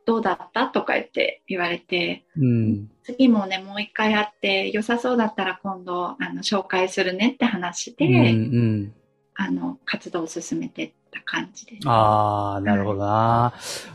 [0.05, 2.91] どうだったとか言って言われて、うん。
[3.03, 8.93] 次もね、もう一回会って、良さそうだったら今度、あの、紹介するねって話で、うん。
[9.34, 11.89] あの、活動を進めてった感じです。
[11.89, 13.53] ああ、なるほどな。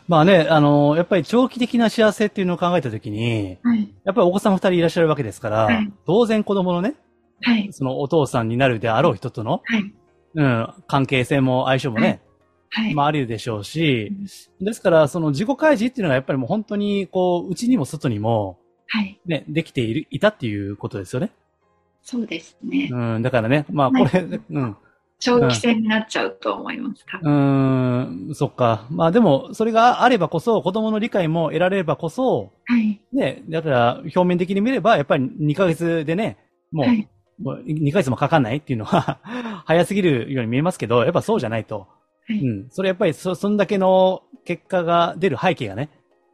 [0.08, 3.94] まあね、あの、やっぱり長期的な幸せっていうのを考えたときに、はい。
[4.04, 6.94] やっぱりお子さん二人いらっしゃるわけですから、はい当然子供のね、
[7.42, 7.68] はい。
[7.72, 9.94] そのお父さんになるであろう人との、はい。
[10.34, 12.20] うん、関係性も相性もね、
[12.68, 12.94] はい。
[12.94, 14.12] まああるでしょうし、
[14.60, 19.20] ですからその自己開示っていうのがやっぱりもう本当にこう、うちにも外にも、はい。
[19.26, 21.30] ね、できている、いたっていうことですよね。
[22.02, 22.88] そうですね。
[22.90, 24.76] うん、だからね、まあ、これ、はいうん。
[25.20, 27.04] 長期戦になっちゃうと思います。
[27.06, 28.86] 多う分ーん、そっか。
[28.90, 33.00] まあでも、それがあればこそ、子供の理解も得られればこそ、はい。
[33.12, 36.38] ね、だから、表面的に見れば、やっぱり2ヶ月でね、
[36.72, 37.08] もう、はい。
[37.40, 39.18] もう2ヶ月もかかんないっていうのは、
[39.66, 41.88] 早すぎるように見えますけど、やっぱそうじゃないと。
[42.26, 42.38] はい。
[42.38, 42.68] うん。
[42.70, 45.88] それやっぱりそ、そんだけの結果が出る背景がね、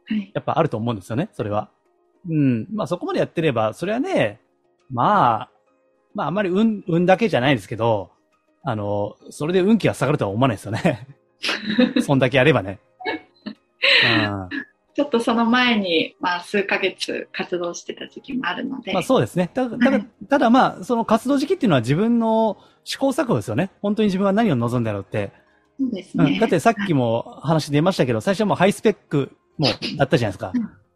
[0.05, 0.31] はい。
[0.33, 1.69] やっぱあると思うんですよね、それは。
[2.29, 2.67] うん。
[2.73, 4.39] まあそこまでやってれば、それはね、
[4.91, 5.49] まあ、
[6.13, 8.11] まああんまり運、運だけじゃないですけど、
[8.63, 11.07] あの、それで運気が下がるとは思わないですよね。
[12.01, 12.79] そんだけやればね。
[14.03, 14.66] うん。
[14.97, 18.93] ちょっとその前に、まあ、数ヶ月活動してた時期もあるので。
[18.93, 19.47] まあそうですね。
[19.53, 23.69] ただ、ただはい、ただまあ、その活動時期っていうのは自分の試行錯誤ですよね。
[23.83, 25.31] 本当に自分は何を望んだろうって。
[25.79, 26.25] そうですね。
[26.25, 26.39] うん。
[26.39, 29.67] だってさっきも話出ましたけど、最初はもうハイスペックも
[29.97, 30.51] だったじゃないですか。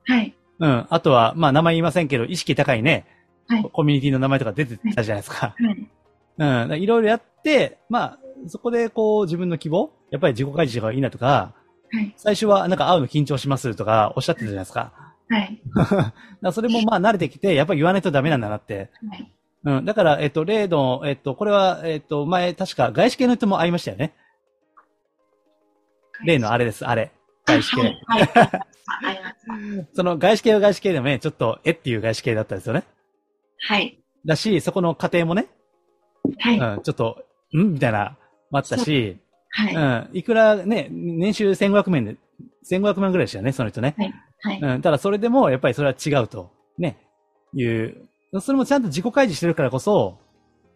[0.08, 0.36] はい。
[0.58, 0.88] うん。
[0.90, 3.06] あとは、まあ名前言いませんけど、意識高いね、
[3.46, 3.70] はい。
[3.72, 5.54] コミュニティの名前とか出てたじゃないですか。
[5.56, 6.72] はい。
[6.72, 6.82] うん。
[6.82, 11.54] いろいろやって、まあ、そこでこう自分の希望やっぱり自己開示がいいなとか、
[11.92, 12.14] はい。
[12.18, 14.94] 最初はなんか会うの緊張しますとかおっしゃってたじゃないですか。
[15.30, 15.62] はい。
[16.54, 18.90] それもまあ慣れてきて、やっぱり言わないとダメなんだなって。
[19.10, 19.32] はい。
[19.64, 19.86] うん。
[19.86, 24.14] だから、えっと、例の、えっと、これは、えっと、前、確か外資系の人も会いましたよね。
[26.26, 27.12] 例のあれです、あれ。
[27.46, 27.82] 外資系。
[28.06, 28.20] は
[29.14, 29.22] い。
[29.94, 32.84] その外資系は外資系でもね、ちょっと、えっていう外資系だったんですよね。
[33.60, 34.00] はい。
[34.26, 35.48] だし、そこの家庭もね、
[36.40, 36.58] はい。
[36.58, 37.24] うん、ちょっと、
[37.54, 37.74] ん？
[37.74, 38.18] みたいな、
[38.50, 39.18] もあったし、
[39.52, 39.76] はい。
[39.76, 42.18] うん、いくらね、年収1500万で、
[42.70, 43.96] 1500万ぐらいでしたよね、その人ね。
[44.42, 44.60] はい。
[44.62, 46.98] うん、ただそれでも、やっぱりそれは違うと、ね、
[47.54, 48.08] いう、
[48.40, 50.18] それもちゃんと自己開示してるからこそ、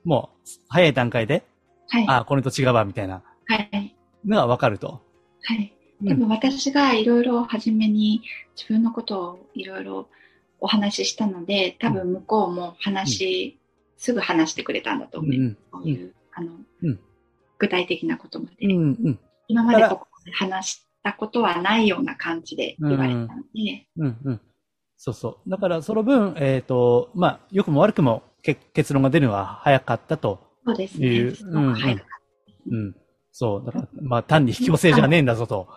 [0.03, 1.43] もう、早い段階で、
[1.88, 2.05] はい。
[2.07, 3.95] あ、これと違うわ、みたいなはい。
[4.26, 5.01] のがわかると。
[5.43, 5.71] はい。
[6.01, 8.21] うんでも私がいろいろ初めに
[8.57, 10.09] 自分のことをいろいろ
[10.59, 13.57] お話ししたので、多分向こうも話、
[13.95, 15.38] すぐ話してくれたんだとうん、思う。
[15.38, 16.51] うん、そういう、あの、
[16.84, 16.99] うん
[17.58, 18.68] 具体的なことまで。
[18.68, 24.41] うん、うん、今までここで話したことはないような感じで言われたので、うん、うん。
[24.97, 25.49] そうそう。
[25.49, 31.36] だから、その分、えっ、と、まあ、良くも悪くもけ結論が出るのは早かったとそうですいうね。
[31.36, 32.06] すごく早かっ
[32.72, 32.95] うん。
[33.38, 33.65] そう。
[33.65, 35.67] だから、まあ、単に引き寄せじゃねえんだぞと。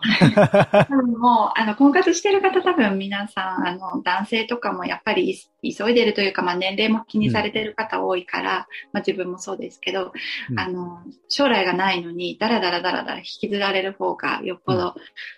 [1.18, 10.12] もう、あの、婚活してる方多分皆さん、あの、男性とかもやっぱりい急いでるというか、まあ年齢も気にされてる方多いから、まあ自分もそうですけど、
[10.50, 14.94] うんあの、将来がないのに、だらだらだらだら引きずられる方が、よっぽど、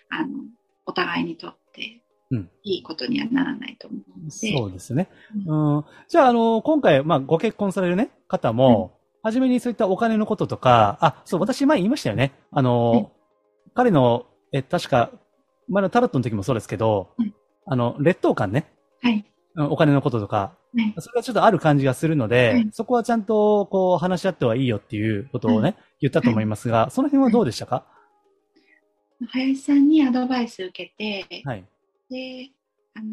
[0.09, 0.27] あの、
[0.85, 5.09] お互いにとってうん、いいことにはならないと思うので、そうですね。
[5.47, 5.85] うん。
[6.07, 12.33] じゃあ、あの、今回、まあ、ご結婚されるね、方も、はじめにそういったお金のこととか、あ、そう、私前言いましたよね。
[12.51, 13.07] あの、はい
[13.73, 15.11] 彼の、え、確か、
[15.69, 17.33] 前のタロットの時もそうですけど、はい
[17.65, 18.69] あの、劣等感ね、
[19.01, 19.25] はい。
[19.55, 20.93] うんお金のこととか、はい。
[20.99, 22.69] それがちょっとある感じがするので、はい。
[22.73, 27.85] そこはちゃんと、こう、話し合ってはいいよっていうことをね、は言ったと思いますが、その辺はどうでしたか？
[29.29, 31.63] 林さんにアドバイス受けて、はい。
[32.09, 32.49] で、
[32.95, 33.05] あの、